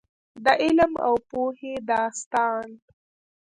[0.43, 2.67] د علم او پوهې داستان.